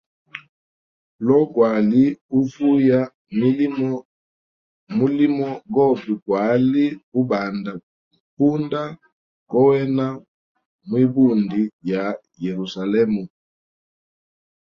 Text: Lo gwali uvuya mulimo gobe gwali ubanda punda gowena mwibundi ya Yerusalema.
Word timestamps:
Lo 1.27 1.37
gwali 1.53 2.03
uvuya 2.39 2.99
mulimo 4.99 5.49
gobe 5.73 6.11
gwali 6.23 6.85
ubanda 7.19 7.71
punda 8.35 8.83
gowena 9.51 10.07
mwibundi 10.87 11.61
ya 11.89 12.03
Yerusalema. 12.43 13.23